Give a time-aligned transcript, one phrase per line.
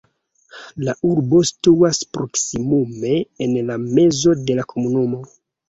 [0.87, 3.13] La urbo situas proksimume
[3.47, 5.25] en la mezo de la komunumo.